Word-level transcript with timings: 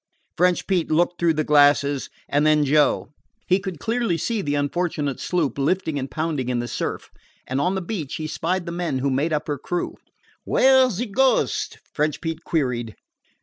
French 0.35 0.65
Pete 0.65 0.89
looked 0.89 1.19
through 1.19 1.35
the 1.35 1.43
glasses, 1.43 2.09
and 2.27 2.43
then 2.43 2.65
Joe. 2.65 3.09
He 3.45 3.59
could 3.59 3.77
clearly 3.77 4.17
see 4.17 4.41
the 4.41 4.55
unfortunate 4.55 5.19
sloop 5.19 5.59
lifting 5.59 5.99
and 5.99 6.09
pounding 6.09 6.49
in 6.49 6.57
the 6.57 6.67
surf, 6.67 7.11
and 7.45 7.61
on 7.61 7.75
the 7.75 7.83
beach 7.83 8.15
he 8.15 8.25
spied 8.25 8.65
the 8.65 8.71
men 8.71 8.97
who 8.97 9.11
made 9.11 9.31
up 9.31 9.45
her 9.47 9.59
crew. 9.59 9.93
"Where 10.43 10.89
's 10.89 10.93
ze 10.95 11.05
Ghost?" 11.05 11.77
French 11.93 12.19
Pete 12.19 12.43
queried. 12.43 12.95